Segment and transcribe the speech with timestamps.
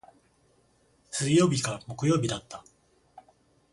[1.11, 2.65] 水曜日か木曜日だった。